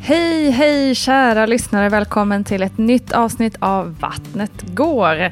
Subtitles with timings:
[0.00, 1.88] Hej, hej kära lyssnare.
[1.88, 5.30] Välkommen till ett nytt avsnitt av Vattnet går.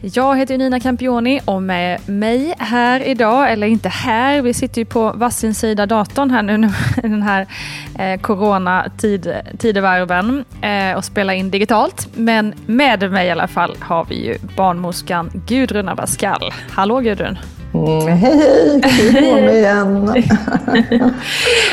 [0.00, 4.84] Jag heter Nina Campioni och med mig här idag, eller inte här, vi sitter ju
[4.84, 7.46] på varsin sida datorn här nu i den här
[7.98, 8.12] eh,
[10.62, 12.08] eh, och spelar in digitalt.
[12.14, 16.52] Men med mig i alla fall har vi ju barnmorskan Gudrun Abascal.
[16.70, 17.38] Hallå Gudrun!
[17.74, 20.14] Mm, hej hej, kul att igen.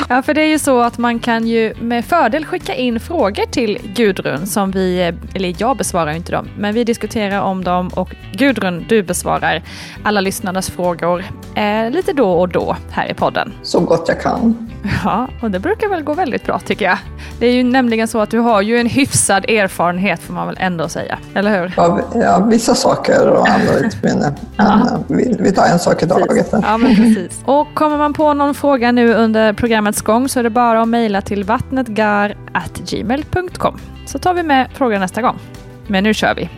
[0.09, 3.45] ja, för det är ju så att man kan ju med fördel skicka in frågor
[3.45, 8.15] till Gudrun som vi, eller jag besvarar inte dem, men vi diskuterar om dem och
[8.33, 9.63] Gudrun, du besvarar
[10.03, 11.23] alla lyssnarnas frågor
[11.55, 13.53] eh, lite då och då här i podden.
[13.63, 14.69] Så gott jag kan.
[15.03, 16.97] Ja, och det brukar väl gå väldigt bra tycker jag.
[17.39, 20.57] Det är ju nämligen så att du har ju en hyfsad erfarenhet får man väl
[20.59, 21.73] ändå säga, eller hur?
[21.77, 24.33] Ja, ja vissa saker och andra lite mindre.
[24.57, 24.99] Ja.
[25.07, 26.47] vi, vi tar en sak i taget.
[26.51, 27.41] Ja, men precis.
[27.45, 30.87] Och kommer man på någon fråga nu under programmets gång så är det bara att
[30.87, 35.39] mejla till vattnetgar.gmail.com så tar vi med frågan nästa gång.
[35.87, 36.49] Men nu kör vi!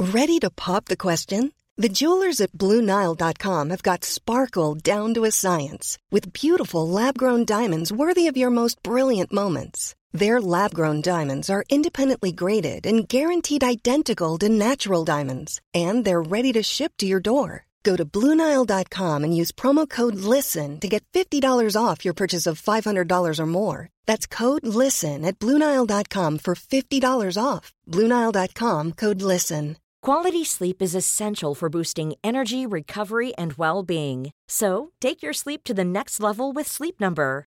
[0.00, 1.52] Ready to pop the question?
[1.82, 7.92] The jewelers at BlueNile.com have got sparkle down to a science with beautiful lab-grown diamonds
[7.92, 9.94] worthy of your most brilliant moments.
[10.12, 16.22] Their lab grown diamonds are independently graded and guaranteed identical to natural diamonds, and they're
[16.22, 17.66] ready to ship to your door.
[17.84, 22.60] Go to Bluenile.com and use promo code LISTEN to get $50 off your purchase of
[22.60, 23.88] $500 or more.
[24.06, 27.72] That's code LISTEN at Bluenile.com for $50 off.
[27.86, 29.76] Bluenile.com code LISTEN.
[30.02, 34.32] Quality sleep is essential for boosting energy, recovery, and well being.
[34.48, 37.46] So take your sleep to the next level with Sleep Number.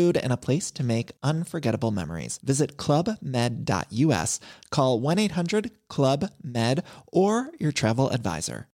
[0.00, 2.38] food, and a place to make unforgettable memories.
[2.42, 4.40] Visit clubmed.us,
[4.70, 8.66] call 1 800 Club Med, or your travel advisor.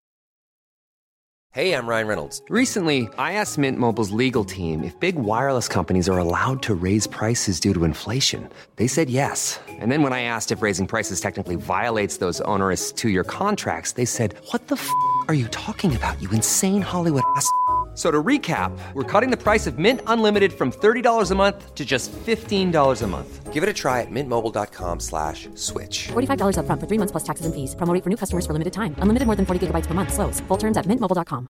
[1.57, 2.43] Hey, I'm Ryan Reynolds.
[2.51, 7.07] Recently, I asked Mint Mobile's legal team if big wireless companies are allowed to raise
[7.07, 8.51] prices due to inflation.
[8.77, 9.59] They said yes.
[9.81, 13.93] And then when I asked if raising prices technically violates those onerous two year contracts,
[13.93, 14.91] they said, What the f
[15.29, 17.51] are you talking about, you insane Hollywood ass?
[17.97, 21.85] So to recap, we're cutting the price of Mint Unlimited from $30 a month to
[21.85, 23.55] just $15 a month.
[23.55, 26.09] Give it a try at mintmobile.com slash switch.
[26.09, 27.75] $45 up front for three months plus taxes and fees.
[27.75, 28.95] Promoting for new customers for limited time.
[28.99, 30.13] Unlimited more than 40 gigabytes per month.
[30.13, 30.41] Slows.
[30.41, 31.47] Full terms at mintmobile.com.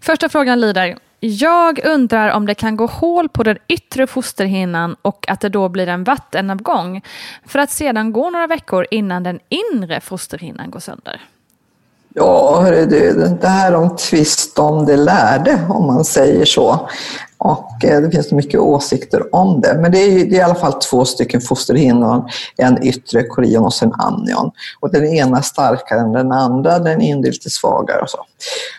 [0.00, 0.98] Första frågan lyder.
[1.20, 5.68] Jag undrar om det kan gå hål på den yttre fosterhinnan och att det då
[5.68, 7.02] blir en vattenavgång
[7.46, 11.20] för att sedan gå några veckor innan den inre fosterhinnan går sönder.
[12.14, 16.88] Ja, hörru du, det här om tvist om det lärde, om man säger så.
[17.38, 19.78] Och eh, det finns mycket åsikter om det.
[19.82, 23.82] Men det är, det är i alla fall två stycken fosterhinnor, en yttre korion och
[23.82, 24.50] en amnion.
[24.80, 28.18] Och den ena är starkare än den andra, den inre lite svagare och så.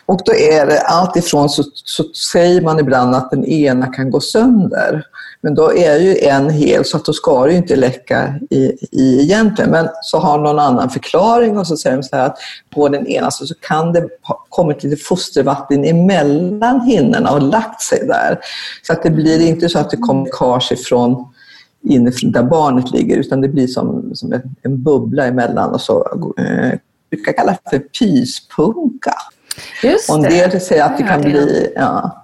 [0.06, 4.12] Och då är det allt ifrån så, så säger man ibland att den ena kan
[4.12, 5.04] gå sönder.
[5.44, 8.72] Men då är ju en hel så att då ska det ju inte läcka i,
[8.92, 9.72] i egentligen.
[9.72, 12.38] Men så har någon annan förklaring och så säger de så här att
[12.70, 17.82] på den ena så, så kan det ha kommit lite fostervatten emellan hinnorna och lagt
[17.82, 18.40] sig där.
[18.82, 21.28] Så att det blir inte så att det kommer läckage ifrån
[21.84, 26.08] inifrån där barnet ligger utan det blir som, som en, en bubbla emellan och så
[26.38, 26.80] eh,
[27.10, 29.14] brukar kallas för pyspunka.
[29.84, 30.30] Just och en det.
[30.30, 31.72] del säger att det kan bli...
[31.76, 32.18] Ja.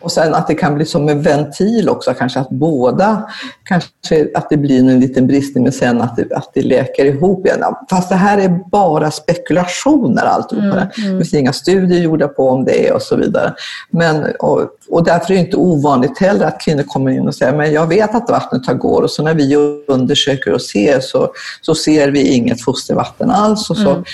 [0.00, 3.30] Och sen att det kan bli som en ventil också, kanske att båda,
[3.64, 7.46] kanske att det blir en liten bristning men sen att det, att det läker ihop
[7.46, 7.62] igen.
[7.90, 10.66] Fast det här är bara spekulationer alltihopa.
[10.66, 11.10] Mm, det.
[11.10, 13.54] det finns inga studier gjorda på om det och så vidare.
[13.90, 17.56] Men, och, och därför är det inte ovanligt heller att kvinnor kommer in och säger
[17.56, 19.56] men jag vet att vattnet har går och så när vi
[19.88, 23.70] undersöker och ser så, så ser vi inget fostervatten alls.
[23.70, 24.04] Och så, Mm.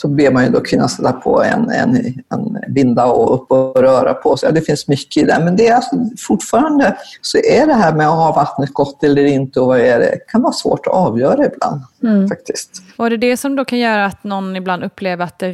[0.00, 1.96] Så ber man ju då kvinnan sätta på en, en,
[2.32, 4.48] en binda och upp och röra på sig.
[4.48, 5.40] Ja, det finns mycket i det.
[5.44, 9.60] Men det är alltså, fortfarande så är det här med har vattnet gått eller inte
[9.60, 11.82] och vad är det, kan vara svårt att avgöra ibland.
[12.02, 12.28] Mm.
[12.28, 12.82] faktiskt.
[12.96, 15.52] Och är det det som då kan göra att någon ibland upplever att det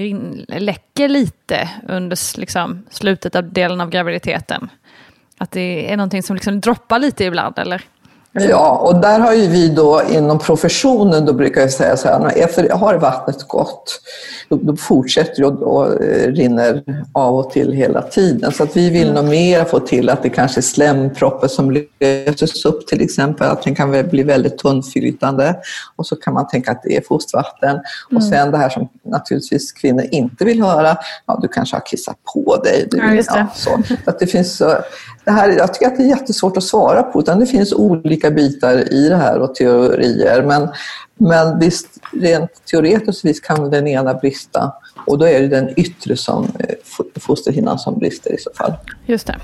[0.58, 4.70] läcker lite under liksom, slutet av delen av graviditeten?
[5.38, 7.82] Att det är någonting som liksom droppar lite ibland, eller?
[8.40, 12.32] Ja, och där har ju vi då inom professionen, då brukar jag säga så här,
[12.36, 14.00] efter, har vattnet gått,
[14.48, 18.52] då, då fortsätter det och, eh, rinner av och till hela tiden.
[18.52, 22.64] Så att vi vill nog mer få till att det kanske är slemproppen som löses
[22.64, 25.56] upp till exempel, att den kan bli väldigt tunnflytande
[25.96, 27.78] och så kan man tänka att det är fostervatten.
[28.16, 30.96] Och sen det här som naturligtvis kvinnor inte vill höra,
[31.26, 32.88] ja du kanske har kissat på dig.
[32.90, 33.22] Du, Ja, det.
[33.54, 33.70] så.
[34.04, 34.78] Så att det finns, så-
[35.26, 38.30] det här, jag tycker att det är jättesvårt att svara på, utan det finns olika
[38.30, 40.42] bitar i det här och teorier.
[40.42, 40.68] Men,
[41.18, 44.72] men visst, rent teoretiskt visst kan den ena brista
[45.06, 46.74] och då är det den yttre som, eh,
[47.20, 48.72] fosterhinnan som brister i så fall.
[49.06, 49.36] Just det.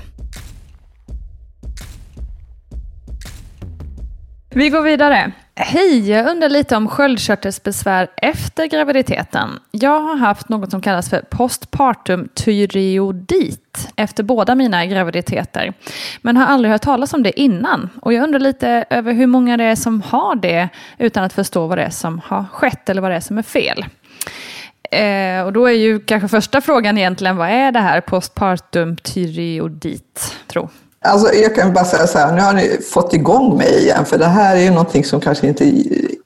[4.55, 5.31] Vi går vidare.
[5.55, 9.49] Hej, jag undrar lite om sköldkörtelbesvär efter graviditeten.
[9.71, 15.73] Jag har haft något som kallas för postpartum tyreodit efter båda mina graviditeter.
[16.21, 17.89] Men har aldrig hört talas om det innan.
[18.01, 21.67] Och jag undrar lite över hur många det är som har det utan att förstå
[21.67, 23.85] vad det är som har skett eller vad det är som är fel.
[24.91, 30.37] Eh, och då är ju kanske första frågan egentligen, vad är det här postpartum tyreodit,
[30.47, 30.69] tro?
[31.03, 34.17] Alltså, jag kan bara säga så här, nu har ni fått igång mig igen, för
[34.17, 35.63] det här är ju någonting som kanske inte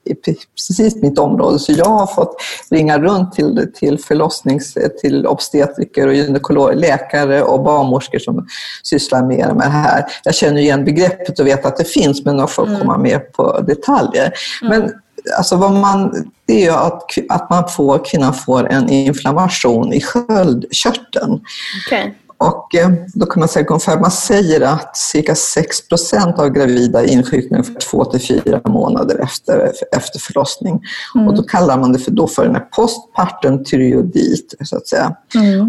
[0.04, 1.58] är precis mitt område.
[1.58, 2.36] Så jag har fått
[2.70, 8.46] ringa runt till, till förlossnings, till obstetriker och gynekologer, läkare och barnmorskor som
[8.82, 10.04] sysslar mer med det här.
[10.24, 13.60] Jag känner igen begreppet och vet att det finns, men jag får komma mer på
[13.60, 14.32] detaljer.
[14.62, 14.92] Men
[15.36, 21.40] alltså vad man, det är att, att man får, kvinnan får en inflammation i sköldkörteln.
[21.86, 22.10] Okay.
[22.38, 27.04] Och eh, då kan man säga ungefär, man säger att cirka 6 procent av gravida
[27.04, 30.80] insjuknar för två till fyra månader efter, efter förlossning.
[31.26, 35.16] Och då kallar man det för, då för en postpartum tyreodit, så att säga.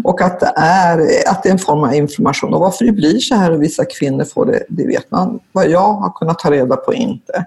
[0.04, 0.98] Och att det, är,
[1.30, 2.54] att det är en form av inflammation.
[2.54, 5.40] Och varför det blir så här och vissa kvinnor får det, det vet man.
[5.52, 7.46] Vad jag har kunnat ta reda på inte.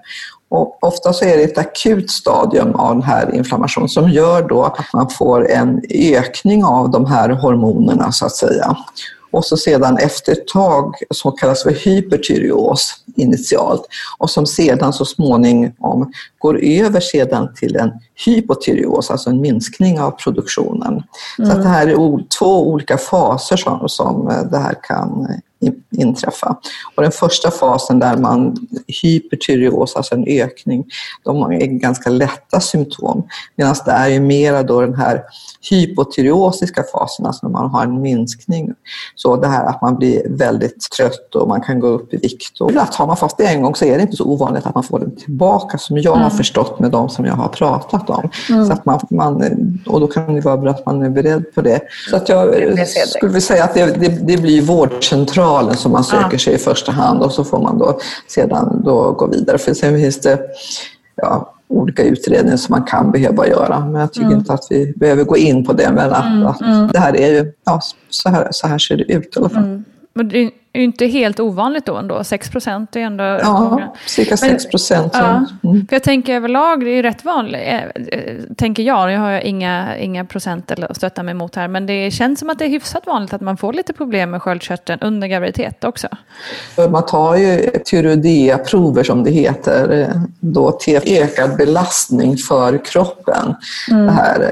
[0.54, 4.62] Och ofta så är det ett akut stadium av den här inflammationen som gör då
[4.62, 8.76] att man får en ökning av de här hormonerna så att säga.
[9.30, 13.86] Och så sedan efter ett tag som kallas för hypertyreos initialt
[14.18, 17.90] och som sedan så småningom går över sedan till en
[18.26, 21.02] hypotyreos, alltså en minskning av produktionen.
[21.36, 25.40] Så att det här är två olika faser som, som eh, det här kan in-
[25.90, 26.56] inträffa.
[26.94, 28.56] Och den första fasen där man
[29.02, 30.84] hypertyreos, alltså en ökning,
[31.24, 33.28] de är ganska lätta symptom.
[33.56, 35.22] Medan det är ju mera då den här
[35.70, 38.74] hypotyreosiska fasen, alltså när man har en minskning.
[39.14, 42.60] Så det här att man blir väldigt trött och man kan gå upp i vikt.
[42.60, 44.74] Och att har man fått det en gång så är det inte så ovanligt att
[44.74, 48.28] man får den tillbaka som jag har förstått med de som jag har pratat om.
[48.46, 49.42] Så att man, man,
[49.86, 51.80] och då kan det vara bra att man är beredd på det.
[52.10, 52.54] Så att jag
[52.88, 54.62] skulle vilja säga att det, det, det blir
[55.54, 59.12] vårdcentralen som man söker sig i första hand och så får man då sedan då
[59.12, 59.58] gå vidare.
[59.58, 60.40] För sen finns det
[61.16, 63.80] ja, olika utredningar som man kan behöva göra.
[63.80, 65.90] Men jag tycker inte att vi behöver gå in på det.
[65.92, 67.80] Men att, att det här är ju, ja,
[68.10, 69.82] så här, så här ser det ut i alla fall.
[70.14, 72.24] Men det är ju inte helt ovanligt då ändå.
[72.24, 73.90] 6 procent är ändå Ja, många.
[74.06, 75.10] cirka Men- 6 procent.
[75.14, 75.86] Ja, Mm.
[75.86, 79.32] för jag tänker överlag, det är ju rätt vanligt, eh, eh, tänker jag, jag har
[79.40, 82.68] inga, inga procent att stötta mig mot här, men det känns som att det är
[82.68, 86.08] hyfsat vanligt att man får lite problem med sköldkörteln under graviditet också.
[86.90, 93.54] Man tar ju tyreoidea-prover som det heter, eh, då till ökad belastning för kroppen.
[93.88, 94.50] Det här,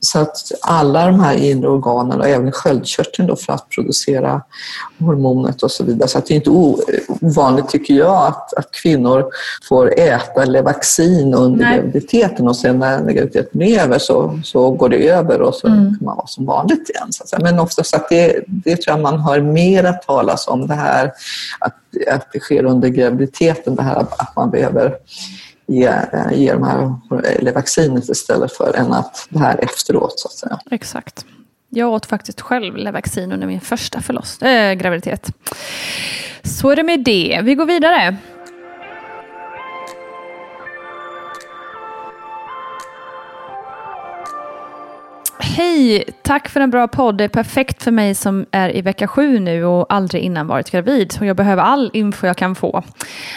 [0.00, 4.42] så att alla de här inre organen och även sköldkörteln då för att producera
[5.48, 6.08] hormonet och så vidare.
[6.08, 9.24] Så att det är inte ovanligt tycker jag att, att kvinnor
[9.68, 11.78] får äta Levaxin under Nej.
[11.78, 15.98] graviditeten och sen när graviditeten är över så, så går det över och så kan
[16.00, 17.08] man vara som vanligt igen.
[17.10, 17.42] Så att.
[17.42, 21.12] Men oftast att det, det tror jag man hör mera talas om det här
[21.60, 21.76] att,
[22.10, 24.96] att det sker under graviditeten, det här att man behöver
[25.66, 25.92] ge,
[26.32, 26.94] ge de här
[27.38, 30.58] eller vaccinet istället för än att det här efteråt så att säga.
[30.70, 31.24] Exakt.
[31.70, 35.30] Jag åt faktiskt själv Levaxin under min första förloss, äh, graviditet.
[36.42, 37.40] Så är det med det.
[37.42, 38.16] Vi går vidare.
[45.58, 46.04] Hej!
[46.22, 47.18] Tack för en bra podd.
[47.18, 50.70] Det är perfekt för mig som är i vecka sju nu och aldrig innan varit
[50.70, 51.16] gravid.
[51.20, 52.82] Och jag behöver all info jag kan få.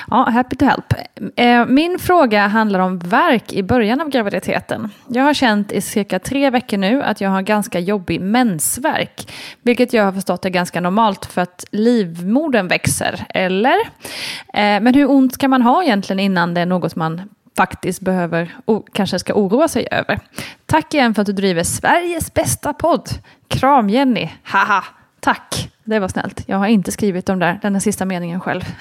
[0.09, 0.93] Ja, happy to help.
[1.35, 4.89] Eh, min fråga handlar om verk i början av graviditeten.
[5.07, 9.31] Jag har känt i cirka tre veckor nu att jag har ganska jobbig mensvärk.
[9.61, 13.25] Vilket jag har förstått är ganska normalt för att livmodern växer.
[13.29, 13.77] Eller?
[14.53, 17.21] Eh, men hur ont ska man ha egentligen innan det är något man
[17.61, 20.19] faktiskt behöver och kanske ska oroa sig över.
[20.65, 23.09] Tack igen för att du driver Sveriges bästa podd.
[23.47, 24.83] Kram Jenny, haha.
[25.19, 26.43] Tack, det var snällt.
[26.45, 28.61] Jag har inte skrivit de där, den där sista meningen själv.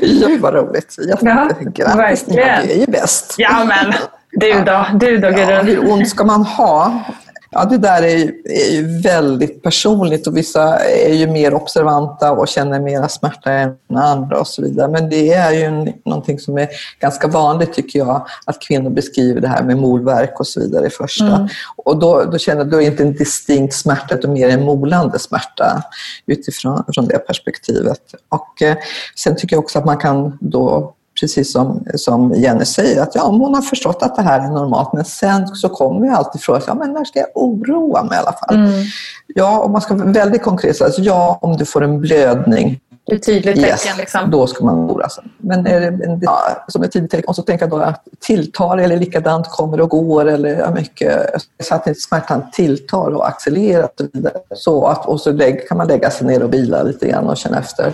[0.00, 0.96] ja, vad roligt.
[1.08, 1.72] Jättegrattis.
[1.74, 2.66] Ja, verkligen.
[2.66, 3.34] Du är ju bäst.
[3.38, 3.92] Ja, men
[4.30, 5.28] du då, du då.
[5.28, 7.04] Ja, hur ont ska man ha?
[7.52, 12.48] Ja, det där är är ju, väldigt personligt och vissa är ju mer observanta och
[12.48, 14.88] känner mera smärta än andra och så vidare.
[14.88, 16.68] Men det är ju någonting som är
[17.00, 20.90] ganska vanligt tycker jag, att kvinnor beskriver det här med molverk och så vidare i
[20.90, 21.26] första.
[21.26, 21.48] Mm.
[21.76, 25.82] Och då, då känner är inte en distinkt smärta utan mer en molande smärta
[26.26, 28.14] utifrån från det perspektivet.
[28.28, 28.76] Och eh,
[29.16, 33.26] sen tycker jag också att man kan då precis som, som Jenny säger, att ja,
[33.26, 36.62] hon har förstått att det här är normalt, men sen så kommer ju alltid frågan,
[36.66, 38.54] ja, men när ska jag oroa mig i alla fall?
[38.56, 38.84] Mm.
[39.26, 42.80] Ja, om man ska vara väldigt konkret, så alltså, ja, om du får en blödning
[43.10, 43.68] det är tydligt tecken.
[43.68, 44.30] Yes, liksom.
[44.30, 45.24] Då ska man oroa sig.
[45.38, 48.04] Men är det en, ja, som ett tydligt tecken, och så tänker jag då att
[48.20, 53.84] tilltar eller likadant kommer och går eller mycket, så att inte smärtan tilltar och accelererar
[53.84, 54.34] och vidare.
[54.54, 57.36] Så att, och så lägg, kan man lägga sig ner och vila lite grann och
[57.36, 57.92] känna efter.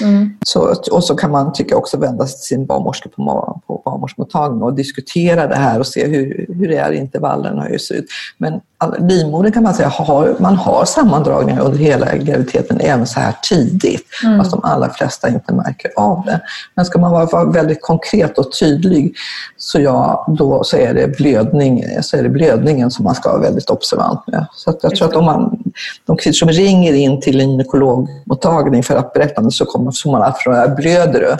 [0.00, 0.38] Mm.
[0.46, 4.62] Så, och så kan man tycka också vända sig till sin barnmorska på, på barnmorskemottagningen
[4.62, 8.06] och diskutera det här och se hur, hur är intervallerna hur det ser ut.
[8.38, 8.60] Men
[8.98, 14.06] livmodern kan man säga har, man har sammandragningar under hela graviditeten även så här tidigt.
[14.24, 14.38] Mm.
[14.38, 16.40] Fast de allra flesta inte märker av det.
[16.74, 19.14] Men ska man vara väldigt konkret och tydlig
[19.56, 23.40] så, ja, då, så, är det blödning, så är det blödningen som man ska vara
[23.40, 24.46] väldigt observant med.
[24.52, 25.58] Så jag tror att om man,
[26.06, 30.22] de kvinnor som ringer in till en gynekologmottagning för att berätta så kommer så man
[30.22, 31.36] att fråga blöder du?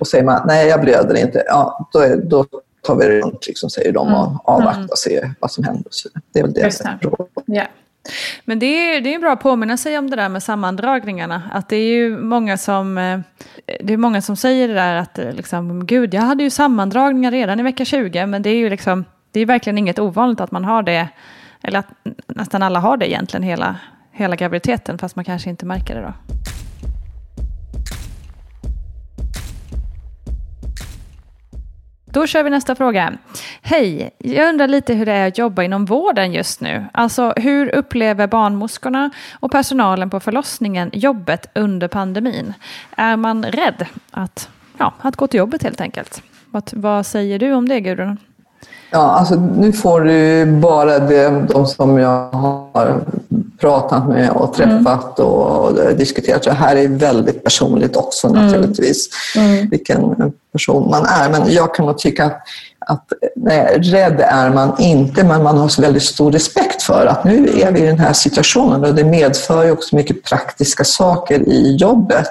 [0.00, 2.44] Och säger man nej jag blöder inte, ja, då, är, då
[2.84, 4.38] tar vi det runt, liksom, säger de, och mm.
[4.44, 5.88] avvaktar och ser vad som händer.
[5.90, 6.60] Så det är väl det.
[6.60, 6.98] Just det.
[8.44, 11.42] Men det är, det är bra att påminna sig om det där med sammandragningarna.
[11.52, 13.20] Att det är ju många som, eh,
[13.80, 17.30] det är många som säger det där att eh, liksom, gud, jag hade ju sammandragningar
[17.30, 20.50] redan i vecka 20, men det är ju liksom, det är verkligen inget ovanligt att
[20.50, 21.08] man har det,
[21.62, 21.88] eller att
[22.26, 23.76] nästan alla har det egentligen hela,
[24.12, 26.14] hela graviditeten, fast man kanske inte märker det då.
[32.14, 33.12] Då kör vi nästa fråga.
[33.62, 36.84] Hej, jag undrar lite hur det är att jobba inom vården just nu.
[36.92, 42.54] Alltså hur upplever barnmorskorna och personalen på förlossningen jobbet under pandemin?
[42.96, 46.22] Är man rädd att, ja, att gå till jobbet helt enkelt?
[46.50, 48.18] Vad, vad säger du om det Gudrun?
[48.90, 53.00] Ja, alltså nu får du bara det, de som jag har
[53.60, 55.30] pratat med och träffat mm.
[55.30, 56.42] och diskuterat.
[56.42, 58.46] Det här är väldigt personligt också mm.
[58.46, 59.68] naturligtvis, mm.
[59.68, 61.30] vilken person man är.
[61.30, 62.40] Men jag kan nog tycka att
[62.86, 67.24] att nej, rädd är man inte, men man har så väldigt stor respekt för att
[67.24, 71.48] nu är vi i den här situationen och det medför ju också mycket praktiska saker
[71.48, 72.28] i jobbet.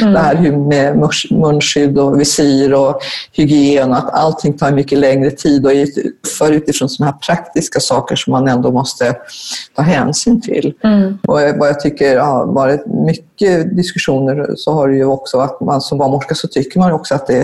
[0.00, 0.12] Mm.
[0.12, 3.00] Det här med munskydd och visir och
[3.32, 5.72] hygien, att allting tar mycket längre tid och
[6.38, 9.16] för utifrån sådana här praktiska saker som man ändå måste
[9.76, 10.74] ta hänsyn till.
[10.84, 11.18] Mm.
[11.28, 15.80] Och vad jag tycker har varit mycket diskussioner så har det ju också att man
[15.80, 17.38] som barnmorska så tycker man också att det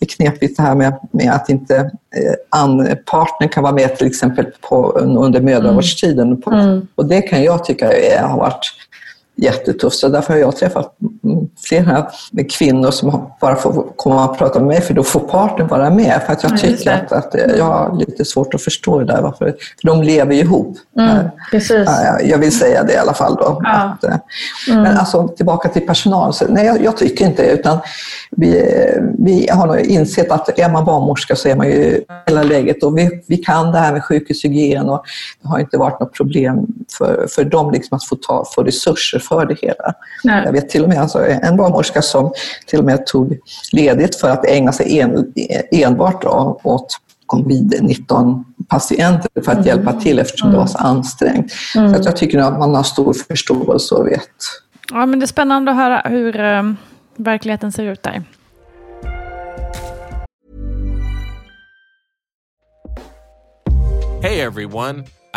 [0.00, 4.46] är knepigt det här med, med att inte Eh, partner kan vara med till exempel
[4.60, 6.42] på, under mödravårdstiden.
[6.46, 6.86] Mm.
[6.94, 8.72] Och det kan jag tycka är, har varit
[9.38, 9.96] jättetufft.
[9.96, 10.96] Så därför har jag träffat
[11.68, 12.06] flera
[12.58, 16.22] kvinnor som bara får komma och prata med mig för då får partnern vara med.
[16.26, 19.22] För att jag tycker att, att jag har lite svårt att förstå det där.
[19.22, 19.46] Varför,
[19.80, 20.76] för de lever ju ihop.
[20.98, 21.88] Mm, precis.
[22.22, 23.34] Jag vill säga det i alla fall.
[23.34, 23.70] Då, ja.
[23.70, 24.16] att, eh,
[24.70, 24.82] mm.
[24.82, 26.34] Men alltså tillbaka till personal.
[26.34, 27.52] Så, nej, jag, jag tycker inte det.
[27.52, 27.78] Utan
[28.30, 28.74] vi,
[29.18, 32.82] vi har nog insett att är man barnmorska så är man ju hela läget.
[32.82, 35.02] Och vi, vi kan det här med sjukhushygien och
[35.42, 36.66] det har inte varit något problem
[36.98, 39.94] för, för dem liksom att få, ta, få resurser för det hela.
[40.24, 40.42] Nej.
[40.44, 42.32] Jag vet till och med alltså, en barnmorska som
[42.66, 43.38] till och med tog
[43.72, 45.32] ledigt för att ägna sig en,
[45.70, 46.24] enbart
[46.64, 49.66] åt covid-19 patienter för att mm.
[49.66, 50.52] hjälpa till eftersom mm.
[50.52, 51.52] det var så ansträngt.
[51.76, 51.94] Mm.
[51.94, 54.28] Så jag tycker att man har stor förståelse och vet.
[54.90, 56.76] Ja, men det är spännande att höra hur um,
[57.16, 58.22] verkligheten ser ut där.
[64.22, 65.04] Hey everyone!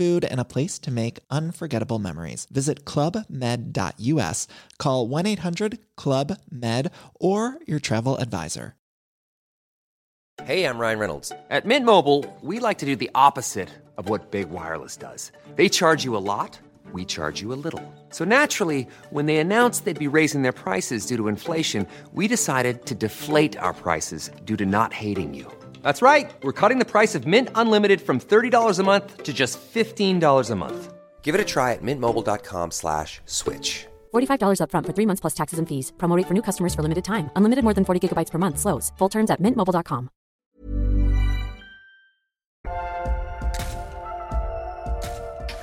[0.00, 2.46] food, and a place to make unforgettable memories.
[2.50, 4.46] Visit clubmed.us,
[4.78, 6.90] call 1 800 Club Med,
[7.20, 8.74] or your travel advisor.
[10.44, 11.32] Hey, I'm Ryan Reynolds.
[11.50, 15.32] At Mint Mobile, we like to do the opposite of what Big Wireless does.
[15.56, 16.58] They charge you a lot,
[16.92, 17.84] we charge you a little.
[18.08, 22.86] So naturally, when they announced they'd be raising their prices due to inflation, we decided
[22.86, 25.59] to deflate our prices due to not hating you.
[25.82, 26.30] That's right.
[26.42, 30.56] We're cutting the price of Mint Unlimited from $30 a month to just $15 a
[30.56, 30.92] month.
[31.22, 33.86] Give it a try at mintmobile.com slash switch.
[34.12, 35.92] $45 upfront for three months plus taxes and fees.
[35.98, 37.30] Promote for new customers for limited time.
[37.36, 38.58] Unlimited more than 40 gigabytes per month.
[38.58, 38.92] Slows.
[38.98, 40.08] Full terms at mintmobile.com.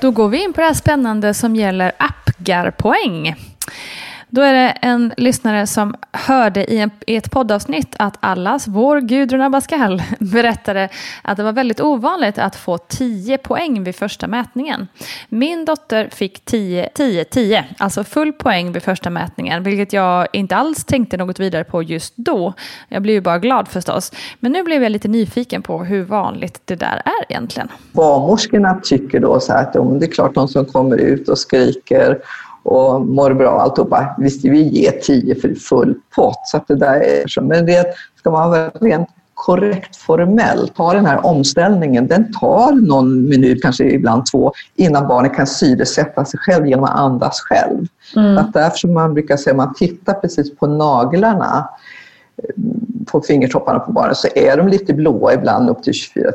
[0.02, 3.36] Då går vi in på det här spännande som gäller Apgar-poäng.
[4.38, 9.02] Då är det en lyssnare som hörde i, en, i ett poddavsnitt att allas vår
[9.02, 10.90] Gudrun Abascal berättade
[11.22, 14.88] att det var väldigt ovanligt att få 10 poäng vid första mätningen.
[15.30, 20.56] Min dotter fick 10, 10, 10, alltså full poäng vid första mätningen, vilket jag inte
[20.56, 22.54] alls tänkte något vidare på just då.
[22.88, 24.12] Jag blev ju bara glad förstås.
[24.40, 27.68] Men nu blev jag lite nyfiken på hur vanligt det där är egentligen.
[27.92, 32.18] Barnmorskorna tycker då så här att det är klart de som kommer ut och skriker
[32.68, 34.16] och mår bra och alltihopa.
[34.18, 36.42] Visst, vi ger 10 för full pott.
[36.46, 37.42] Så att det där är så.
[37.42, 37.86] Men det
[38.20, 44.24] ska man verkligen korrekt formellt ta den här omställningen, den tar någon minut, kanske ibland
[44.32, 47.88] två, innan barnet kan syresätta sig själv genom att andas själv.
[48.16, 48.38] Mm.
[48.38, 51.70] Att därför som man brukar säga, man tittar precis på naglarna
[53.06, 56.32] på fingertopparna på barnet så är de lite blåa ibland upp till 24,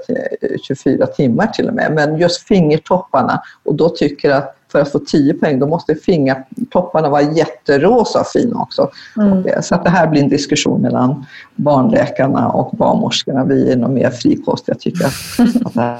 [0.62, 1.92] 24 timmar till och med.
[1.94, 5.94] Men just fingertopparna och då tycker jag att för att få 10 poäng då måste
[5.94, 8.90] fingertopparna vara jätterosa och fina också.
[9.16, 9.62] Mm.
[9.62, 13.44] Så att det här blir en diskussion mellan barnläkarna och barnmorskorna.
[13.44, 15.12] Vi är nog mer frikostiga tycker jag.
[15.66, 15.98] Att det, här,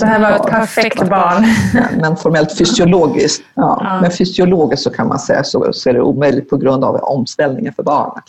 [0.00, 1.44] det här var ett perfekt barn.
[2.00, 4.00] Men formellt fysiologiskt, ja, ja.
[4.00, 7.72] Men fysiologiskt så kan man säga så, så är det omöjligt på grund av omställningen
[7.72, 8.24] för barnet.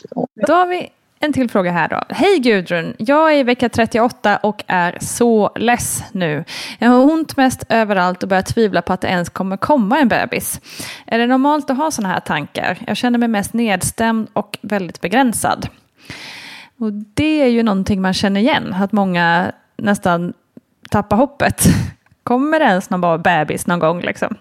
[0.48, 2.02] Då har vi en till fråga här då.
[2.10, 2.94] Hej Gudrun!
[2.98, 6.46] Jag är i vecka 38 och är så less nu.
[6.80, 10.08] Jag har ont mest överallt och börjar tvivla på att det ens kommer komma en
[10.08, 10.62] bebis.
[11.06, 12.78] Är det normalt att ha sådana här tankar?
[12.88, 15.70] Jag känner mig mest nedstämd och väldigt begränsad.
[16.80, 20.34] Och det är ju någonting man känner igen, att många nästan
[20.90, 21.64] tappar hoppet.
[22.24, 24.36] Kommer det ens någon bebis någon gång liksom?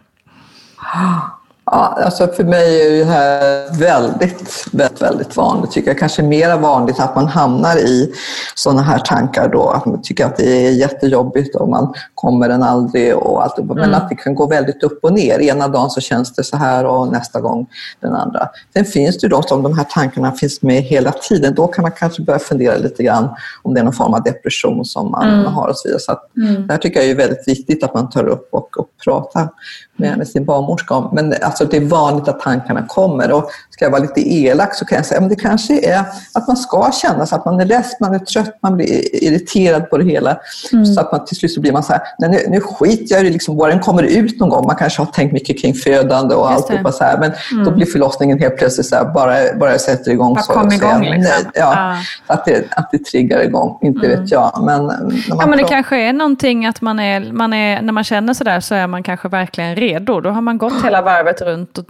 [1.71, 5.71] Ja, alltså för mig är det här väldigt, väldigt, väldigt vanligt.
[5.71, 8.13] Tycker jag kanske mer vanligt att man hamnar i
[8.55, 9.69] sådana här tankar då.
[9.69, 13.57] Att man tycker att det är jättejobbigt och man kommer den aldrig och allt.
[13.59, 13.95] Men mm.
[13.95, 15.41] att det kan gå väldigt upp och ner.
[15.41, 17.67] Ena dagen så känns det så här och nästa gång
[18.01, 18.49] den andra.
[18.73, 21.55] Sen finns det ju de som de här tankarna finns med hela tiden.
[21.55, 23.29] Då kan man kanske börja fundera lite grann
[23.63, 25.45] om det är någon form av depression som man mm.
[25.45, 26.01] har och så vidare.
[26.01, 26.67] Så att mm.
[26.67, 29.49] Det här tycker jag är väldigt viktigt att man tar upp och, och pratar
[29.97, 31.11] med, sin barnmorska om.
[31.13, 33.33] Men att alltså det är vanligt att tankarna kommer.
[33.33, 36.05] Och ska jag vara lite elak så kan jag säga att det kanske är
[36.35, 39.91] att man ska känna så att man är less, man är trött, man blir irriterad
[39.91, 40.39] på det hela.
[40.73, 40.87] Mm.
[40.87, 43.27] Så att man till slut så blir man så här, nej nu, nu skiter jag
[43.27, 44.67] i liksom, bara den kommer ut någon gång.
[44.67, 47.65] Man kanske har tänkt mycket kring födande och alltihopa så här, men mm.
[47.65, 50.53] då blir förlossningen helt plötsligt så här, bara, bara jag sätter igång bara så.
[50.53, 51.21] Kom igång liksom.
[51.21, 52.35] nej, ja, ah.
[52.35, 54.21] att, det, att det triggar igång, inte mm.
[54.21, 54.63] vet jag.
[54.65, 57.93] Men, när man ja, men det kanske är någonting att man är, man är, när
[57.93, 60.21] man känner sådär så är man kanske verkligen redo.
[60.21, 61.87] Då har man gått hela varvet runt och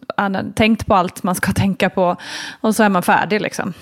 [0.55, 2.17] tänkt på allt man ska tänka på
[2.61, 3.41] och så är man färdig.
[3.41, 3.75] Liksom.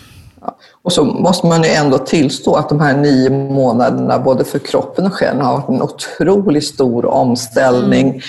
[0.82, 5.06] Och så måste man ju ändå tillstå att de här nio månaderna, både för kroppen
[5.06, 8.08] och själen, har varit en otroligt stor omställning.
[8.08, 8.20] Mm.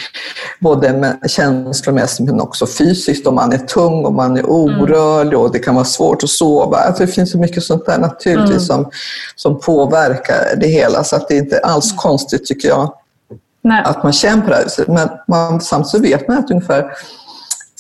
[0.60, 3.28] Både känslomässigt men också fysiskt.
[3.28, 4.52] Om man är tung och man är mm.
[4.52, 6.78] orörlig och det kan vara svårt att sova.
[6.78, 8.84] Alltså det finns så mycket sånt där naturligtvis mm.
[8.84, 8.92] som,
[9.36, 11.04] som påverkar det hela.
[11.04, 11.98] Så att det är inte alls mm.
[11.98, 12.94] konstigt tycker jag
[13.66, 13.84] Nej.
[13.86, 14.88] att man känner på det här viset.
[14.88, 16.92] Men man, samtidigt vet man att ungefär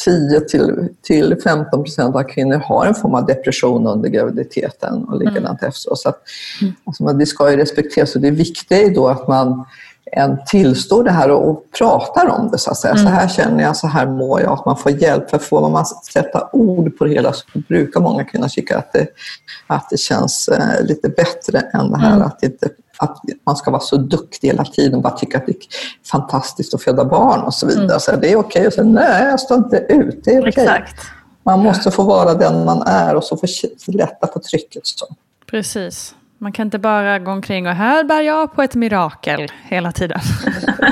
[0.05, 5.19] 10 till, till 15 procent av kvinnor har en form av depression under graviditeten och
[5.19, 5.69] likadant mm.
[5.69, 5.95] efter.
[5.95, 6.21] Så att,
[6.61, 6.73] mm.
[6.85, 9.65] alltså, det ska ju respekteras och det viktiga är då att man
[10.15, 12.57] en tillstår det här och, och pratar om det.
[12.57, 12.93] Så att säga.
[12.93, 13.05] Mm.
[13.05, 14.53] Så här känner jag, så här mår jag.
[14.53, 15.29] Att man får hjälp.
[15.29, 19.07] För får man sätta ord på det hela så brukar många kvinnor tycka att det,
[19.67, 22.27] att det känns eh, lite bättre än det här mm.
[22.27, 25.51] att inte att man ska vara så duktig hela tiden och bara tycka att det
[25.51, 25.57] är
[26.11, 27.85] fantastiskt att föda barn och så vidare.
[27.85, 27.99] Mm.
[27.99, 30.23] Så det är okej att säga nej, jag står inte ut.
[30.23, 30.85] Det är okej.
[31.43, 34.87] Man måste få vara den man är och så få lätta på trycket.
[34.87, 35.05] Så.
[35.49, 36.15] Precis.
[36.45, 40.19] Man kan inte bara gå omkring och här bär jag på ett mirakel hela tiden.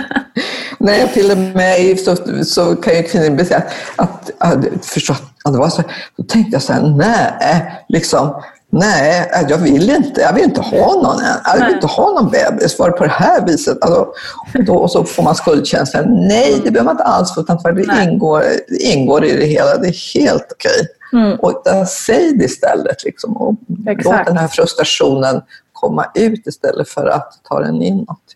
[0.79, 3.63] Nej, till och med så, så kan ju kvinnor säga
[3.95, 5.13] att, att, att, förstå,
[5.43, 5.83] att det var så,
[6.17, 8.41] då tänkte jag så här, nej, liksom,
[8.75, 10.21] Nej, jag vill inte.
[10.21, 12.79] Jag vill inte ha någon Jag vill inte ha någon bebis.
[12.79, 13.77] Var det på det här viset?
[13.81, 14.07] Alltså,
[14.53, 16.05] då, och så får man skuldkänslan.
[16.27, 17.41] Nej, det behöver man inte alls få.
[17.41, 18.43] Det ingår,
[18.79, 19.77] ingår i det hela.
[19.77, 20.87] Det är helt okej.
[21.13, 21.39] Mm.
[21.39, 23.03] Och säg det istället.
[23.03, 23.55] Liksom, och
[23.85, 25.41] låt den här frustrationen
[25.73, 28.35] komma ut istället för att ta den inåt.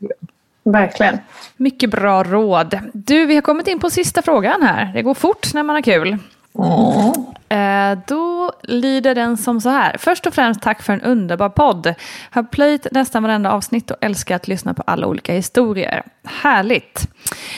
[0.64, 1.18] Verkligen.
[1.58, 2.80] Mycket bra råd.
[2.94, 4.92] Du, vi har kommit in på sista frågan här.
[4.94, 6.18] Det går fort när man har kul.
[6.58, 7.28] Mm.
[7.50, 9.96] Eh, då lyder den som så här.
[10.00, 11.94] Först och främst tack för en underbar podd.
[12.30, 16.04] Har plöjt nästan varenda avsnitt och älskar att lyssna på alla olika historier.
[16.24, 17.08] Härligt.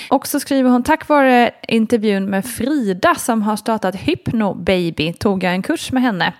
[0.09, 5.43] Och så skriver hon tack vare intervjun med Frida som har startat Hypno Baby tog
[5.43, 6.33] jag en kurs med henne.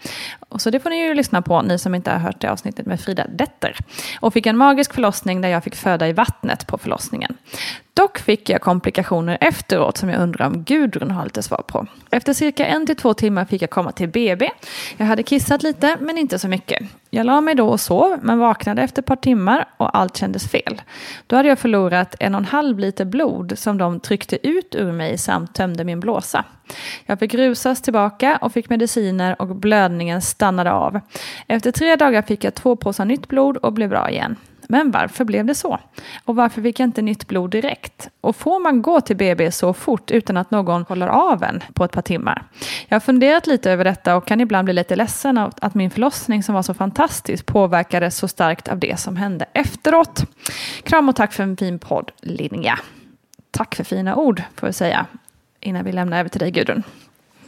[0.49, 2.85] Och så det får ni ju lyssna på, ni som inte har hört det avsnittet
[2.85, 3.77] med Frida Detter.
[4.19, 7.38] Och fick en magisk förlossning där jag fick föda i vattnet på förlossningen.
[7.93, 11.88] Dock fick jag komplikationer efteråt som jag undrar om Gudrun har lite svar på.
[12.09, 14.49] Efter cirka en till två timmar fick jag komma till BB.
[14.97, 16.83] Jag hade kissat lite, men inte så mycket.
[17.09, 20.51] Jag la mig då och sov, men vaknade efter ett par timmar och allt kändes
[20.51, 20.81] fel.
[21.27, 24.91] Då hade jag förlorat en och en halv liter blod som de tryckte ut ur
[24.91, 26.45] mig samt tömde min blåsa.
[27.05, 30.99] Jag fick rusas tillbaka och fick mediciner och blödningen stannade av.
[31.47, 34.36] Efter tre dagar fick jag två påsar nytt blod och blev bra igen.
[34.71, 35.79] Men varför blev det så?
[36.25, 38.10] Och varför fick jag inte nytt blod direkt?
[38.21, 41.84] Och får man gå till BB så fort utan att någon kollar av en på
[41.84, 42.43] ett par timmar?
[42.88, 45.91] Jag har funderat lite över detta och kan ibland bli lite ledsen av att min
[45.91, 50.23] förlossning som var så fantastisk påverkades så starkt av det som hände efteråt.
[50.84, 52.79] Kram och tack för en fin podd, Linnea.
[53.51, 55.05] Tack för fina ord, får jag säga,
[55.62, 56.84] innan vi lämnar över till dig, Gudrun.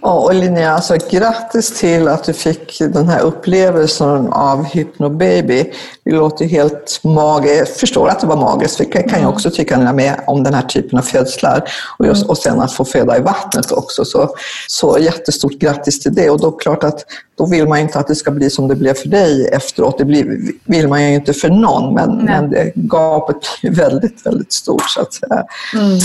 [0.04, 5.72] Ja, och Linnea, alltså, grattis till att du fick den här upplevelsen av Hypnobaby.
[6.04, 7.58] Det låter helt magiskt.
[7.58, 9.96] Jag förstår att det var magiskt, för det kan jag också tycka när jag är
[9.96, 11.64] med om den här typen av födslar.
[11.98, 14.06] Och, just, och sen att få föda i vattnet också.
[14.06, 14.36] Så,
[14.68, 16.30] så jättestort grattis till det.
[16.30, 17.06] Och då klart att
[17.38, 19.98] då vill man inte att det ska bli som det blev för dig efteråt.
[19.98, 24.54] Det blir, vill man ju inte för någon, men, men det, gapet är väldigt, väldigt
[24.54, 25.44] stort så att säga.
[25.76, 26.00] Mm.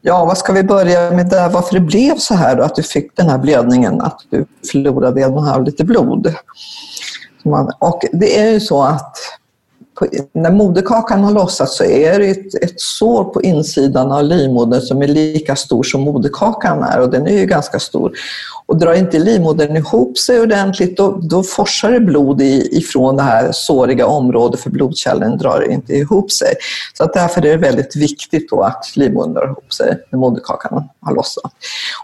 [0.00, 1.48] Ja, vad ska vi börja med där?
[1.48, 5.22] Varför det blev så här då, att du fick den här blödningen, att du förlorade
[5.22, 6.34] en och en halv liter blod.
[7.78, 9.16] Och det är ju så att
[10.32, 15.02] när moderkakan har lossat så är det ett, ett sår på insidan av livmodern som
[15.02, 18.12] är lika stor som moderkakan är och den är ju ganska stor.
[18.66, 23.22] Och drar inte livmodern ihop sig ordentligt då, då forsar det blod i, ifrån det
[23.22, 26.54] här såriga området för blodkärlen drar inte ihop sig.
[26.94, 30.88] Så att därför är det väldigt viktigt då att livmodern drar ihop sig när moderkakan
[31.00, 31.52] har lossnat.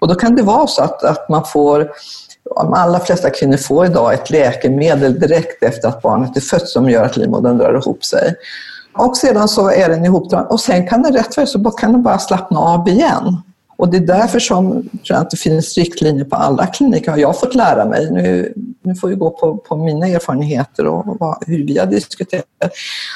[0.01, 1.91] Och då kan det vara så att, att man får
[2.45, 6.91] de allra flesta kvinnor får idag ett läkemedel direkt efter att barnet är fött som
[6.91, 8.35] gör att livmodern drar ihop sig.
[8.99, 12.03] Och sedan så är den ihopdragen och sen kan den rätt för så kan den
[12.03, 13.43] bara slappna av igen.
[13.77, 17.41] Och det är därför som jag att det finns riktlinjer på alla kliniker, har jag
[17.41, 18.11] fått lära mig.
[18.11, 22.45] Nu, nu får vi gå på, på mina erfarenheter och vad, hur vi har diskuterat.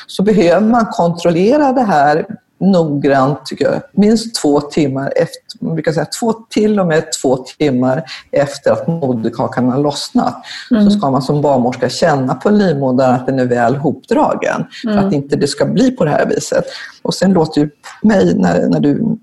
[0.06, 2.26] Så behöver man kontrollera det här
[2.58, 7.36] noggrant, tycker jag, minst två timmar efter, man brukar säga två, till och med två
[7.36, 10.34] timmar efter att moderkakan har lossnat,
[10.70, 10.84] mm.
[10.84, 14.98] så ska man som barnmorska känna på livmodern att den är väl hopdragen, mm.
[14.98, 16.64] för att inte det ska bli på det här viset.
[17.02, 17.70] Och sen låter ju
[18.02, 19.16] mig, när, när du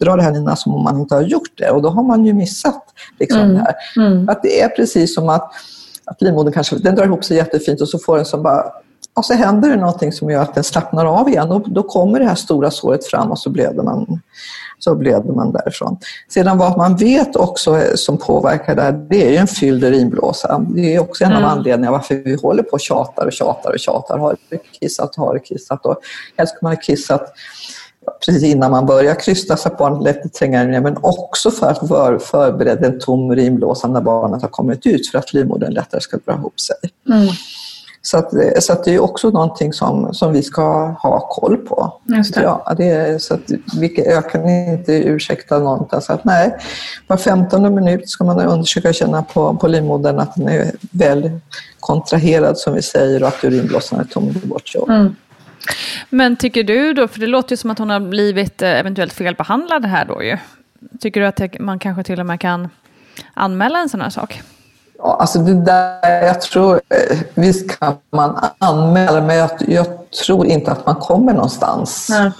[0.00, 2.24] drar det här Nina, som om man inte har gjort det, och då har man
[2.24, 2.84] ju missat
[3.18, 3.54] liksom, mm.
[3.54, 3.74] det här.
[4.06, 4.28] Mm.
[4.28, 5.52] Att det är precis som att
[6.04, 8.64] att livmodern kanske den drar ihop sig jättefint och så får den som bara
[9.14, 12.20] och så händer det någonting som gör att den slappnar av igen och då kommer
[12.20, 14.20] det här stora såret fram och så blöder man,
[14.78, 15.98] så blöder man därifrån.
[16.28, 20.64] Sedan vad man vet också som påverkar det här, det är ju en fylld urinblåsa.
[20.68, 21.44] Det är också en mm.
[21.44, 24.18] av anledningarna varför vi håller på och tjatar och tjatar och tjatar.
[24.18, 25.86] Har du kissat, har du kissat?
[25.86, 25.96] Och
[26.36, 27.32] helst ska man ha kissat
[28.26, 31.82] precis innan man börjar krysta så att barnet lätt tränger ner, men också för att
[31.82, 36.16] vara förberedd en tom urinblåsa när barnet har kommit ut för att livmodern lättare ska
[36.16, 36.76] dra ihop sig.
[37.08, 37.28] Mm.
[38.04, 38.30] Så, att,
[38.62, 42.00] så att det är också någonting som, som vi ska ha koll på.
[42.04, 42.42] Just det.
[42.42, 46.00] Ja, det är, så att vi, jag kan inte ursäkta någonting.
[46.00, 46.56] Så att nej,
[47.06, 51.30] var 15 minut ska man undersöka och känna på, på livmodern att den är väl
[51.80, 54.72] kontraherad som vi säger och att urinblåsan är tom bort.
[54.88, 55.16] Mm.
[56.10, 59.12] Men tycker du då, för det låter ju som att hon har blivit eh, eventuellt
[59.12, 60.38] felbehandlad här då ju.
[61.00, 62.68] Tycker du att man kanske till och med kan
[63.34, 64.42] anmäla en sån här sak?
[65.02, 69.86] Alltså det där, jag tror, eh, visst kan man anmäla, men jag, jag
[70.26, 72.06] tror inte att man kommer någonstans.
[72.10, 72.30] Nej.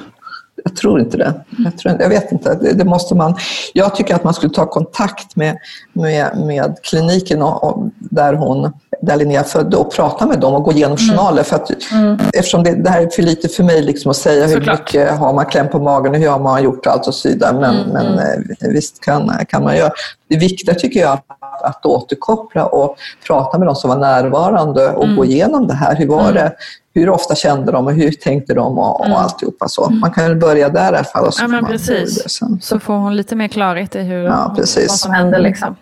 [0.64, 1.35] Jag tror inte det.
[1.64, 2.55] Jag, tror, jag vet inte.
[2.55, 3.35] Det, det, måste man,
[3.72, 5.59] jag tycker att man skulle ta kontakt med,
[5.92, 10.62] med, med kliniken och, och där, hon, där Linnea födde och prata med dem och
[10.62, 11.09] gå igenom mm.
[11.09, 11.42] journaler.
[11.42, 12.18] För att, mm.
[12.33, 14.79] Eftersom det, det, här är för lite för mig liksom att säga hur Såklart.
[14.79, 17.61] mycket har man kläm på magen och hur har man gjort allt och så vidare.
[17.61, 17.92] Men, mm.
[17.92, 19.90] men eh, visst kan, kan man göra.
[20.29, 21.18] Det viktiga tycker jag
[21.62, 22.96] att, att återkoppla och
[23.27, 25.16] prata med de som var närvarande och mm.
[25.16, 25.96] gå igenom det här.
[25.96, 26.35] Hur var mm.
[26.35, 26.53] det?
[26.95, 29.19] Hur ofta kände de och hur tänkte de och, och mm.
[29.19, 29.91] alltihopa så.
[29.91, 31.27] Man kan börja där i alla fall.
[31.27, 32.41] Och så ja, men precis.
[32.61, 34.89] Så får hon lite mer klarhet i hur, ja, precis.
[34.89, 35.39] vad som händer.
[35.39, 35.77] Liksom.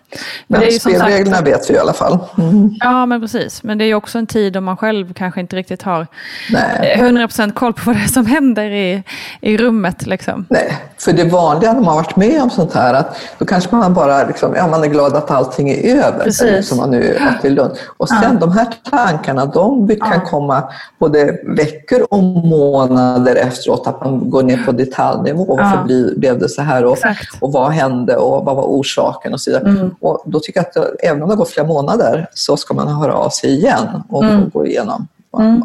[0.47, 2.19] Men, men spelreglerna sagt, vet vi i alla fall.
[2.37, 2.75] Mm.
[2.79, 3.63] Ja, men precis.
[3.63, 6.07] Men det är också en tid då man själv kanske inte riktigt har
[6.51, 6.97] Nej.
[7.01, 9.03] 100% koll på vad det är som händer i,
[9.41, 10.05] i rummet.
[10.05, 10.45] Liksom.
[10.49, 13.75] Nej, för det vanliga när man har varit med om sånt här, att då kanske
[13.75, 16.61] man bara liksom, ja, man är glad att allting är över.
[16.61, 17.71] Som man nu är Lund.
[17.97, 18.33] Och sen ja.
[18.39, 20.63] de här tankarna, de kan komma
[21.01, 25.45] både veckor och månader efteråt, att man går ner på detaljnivå.
[25.45, 25.83] Varför ja.
[25.83, 26.85] blev, blev det så här?
[26.85, 26.97] Och,
[27.39, 29.33] och vad hände och vad var orsaken?
[29.33, 29.69] Och så vidare.
[29.69, 29.95] Mm.
[29.99, 32.87] Och då tycker jag att även om det har gått flera månader så ska man
[32.87, 34.49] höra av sig igen och, mm.
[34.49, 35.07] gå igenom.
[35.39, 35.63] Mm.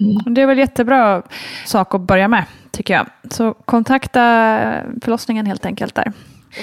[0.00, 0.34] Mm.
[0.34, 1.22] Det är väl jättebra
[1.66, 3.06] sak att börja med, tycker jag.
[3.30, 4.20] Så kontakta
[5.02, 6.12] förlossningen helt enkelt där.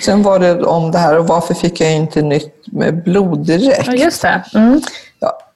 [0.02, 3.88] Sen var det om det här, och varför fick jag inte nytt med blod direkt?
[3.88, 4.44] Ja, just det.
[4.54, 4.82] Mm.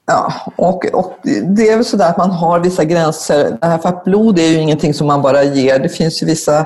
[0.05, 3.57] Ja, och, och det är väl sådär att man har vissa gränser.
[3.81, 5.79] För att blod är ju ingenting som man bara ger.
[5.79, 6.65] Det finns ju vissa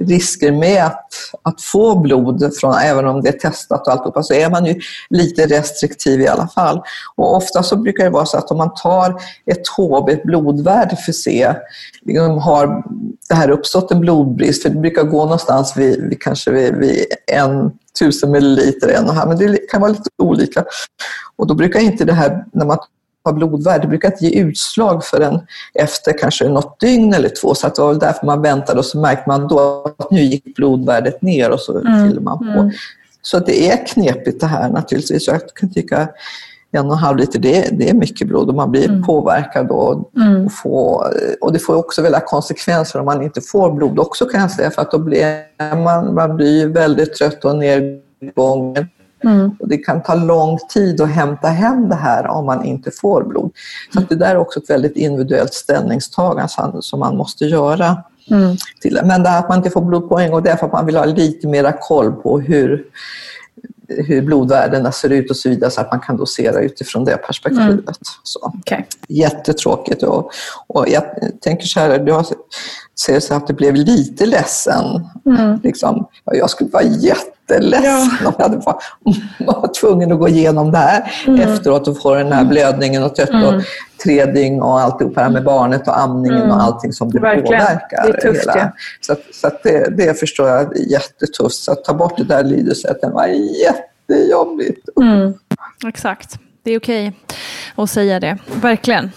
[0.00, 1.06] risker med att,
[1.42, 4.80] att få blod, från, även om det är testat och alltihopa, så är man ju
[5.10, 6.82] lite restriktiv i alla fall.
[7.16, 10.96] Och ofta så brukar det vara så att om man tar ett HB, ett blodvärde
[10.96, 11.54] för C,
[12.02, 12.82] liksom har
[13.28, 17.04] det här uppstått en blodbrist, för det brukar gå någonstans vid, vid kanske vid, vid
[17.26, 20.64] en tusen milliliter en och här, men det kan vara lite olika.
[21.36, 22.78] Och då brukar inte det här, när man
[23.24, 25.40] tar blodvärde, det brukar inte ge utslag förrän
[25.74, 27.54] efter kanske något dygn eller två.
[27.54, 30.20] Så att det var väl därför man väntade och så märkte man då att nu
[30.20, 32.08] gick blodvärdet ner och så mm.
[32.08, 32.60] fyller man på.
[32.60, 32.70] Mm.
[33.22, 35.26] Så det är knepigt det här naturligtvis.
[35.26, 36.08] Jag kan tycka
[36.72, 39.02] en och en halv liter, det, det är mycket blod och man blir mm.
[39.02, 40.10] påverkad då.
[40.16, 40.46] Mm.
[40.46, 41.06] Och, få,
[41.40, 44.70] och det får också väldigt konsekvenser om man inte får blod också kan jag säga,
[44.70, 45.26] för att då blir
[45.84, 48.88] man, man blir väldigt trött och nedgången.
[49.24, 49.56] Mm.
[49.60, 53.24] Och det kan ta lång tid att hämta hem det här om man inte får
[53.24, 53.50] blod.
[53.94, 56.48] Så det där är också ett väldigt individuellt ställningstagande
[56.80, 57.96] som man måste göra.
[58.30, 58.56] Mm.
[58.80, 59.00] Till.
[59.04, 60.72] Men det här att man inte får blod på en gång, det är för att
[60.72, 62.84] man vill ha lite mera koll på hur,
[63.98, 67.68] hur blodvärdena ser ut och så vidare så att man kan dosera utifrån det perspektivet.
[67.68, 67.94] Mm.
[68.22, 68.52] Så.
[68.58, 68.82] Okay.
[69.08, 70.02] Jättetråkigt.
[70.02, 70.30] Och,
[70.66, 71.04] och jag
[71.40, 72.22] tänker så här, du
[73.00, 74.84] ser så att du blev lite ledsen.
[75.26, 75.60] Mm.
[75.62, 76.82] Liksom, jag skulle vara
[77.52, 78.28] jätteledsen ja.
[78.28, 78.82] om jag hade var,
[79.38, 81.40] var tvungen att gå igenom det här mm.
[81.40, 83.44] efteråt och få den här blödningen och trött mm.
[83.44, 83.62] och
[84.02, 86.50] tre dygn och alltihop här med barnet och amningen mm.
[86.50, 87.60] och allting som det Verkligen.
[87.60, 88.06] påverkar.
[88.06, 88.58] Det är tufft, hela.
[88.58, 88.72] Ja.
[89.00, 91.56] Så, så det, det förstår jag är jättetufft.
[91.56, 94.88] Så att ta bort det där lidelsesättet var jättejobbigt.
[95.00, 95.34] Mm.
[95.86, 97.12] Exakt, det är okej
[97.74, 98.38] att säga det.
[98.62, 99.10] Verkligen.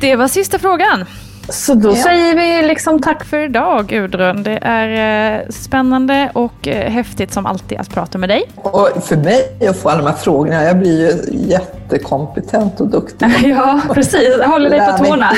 [0.00, 1.04] Det var sista frågan.
[1.48, 1.94] Så då Ja.
[2.02, 4.42] säger vi liksom tack för idag Gudrun.
[4.42, 8.44] Det är eh, spännande och eh, häftigt som alltid att prata med dig.
[8.54, 13.26] Och för mig att få alla de här frågorna, jag blir ju jättekompetent och duktig.
[13.56, 14.40] Ja, precis.
[14.44, 15.30] Håller dig på tårna.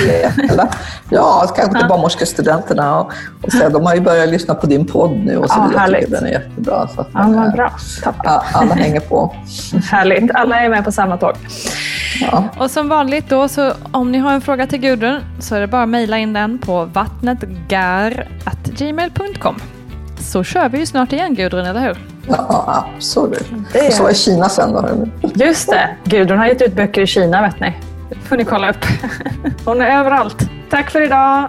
[1.10, 5.10] Ja, kanske till barnmorskestudenterna och, och säga, de har ju börjat lyssna på din podd
[5.10, 5.90] nu och så Ja, vidare.
[5.90, 6.88] Jag tycker den är jättebra.
[6.94, 7.72] Så att, Ja, eh, bra.
[8.04, 8.30] Toppen.
[8.52, 9.34] alla hänger på.
[9.90, 10.30] Härligt.
[10.34, 11.32] Alla är med på samma tåg.
[12.20, 12.44] Ja.
[12.58, 15.66] Och som vanligt då, så om ni har en fråga till Gudrun så är det
[15.66, 19.56] bara att mejla in den på vattnetgar.gmail.com.
[20.20, 21.98] Så kör vi ju snart igen Gudrun, eller hur?
[22.28, 23.46] Ja, absolut.
[23.72, 24.88] Det är- Och så i Kina sen då.
[25.34, 25.88] Just det.
[26.04, 27.76] Gudrun har gett ut böcker i Kina, vet ni.
[28.08, 28.84] Det får ni kolla upp.
[29.64, 30.50] Hon är överallt.
[30.70, 31.48] Tack för idag.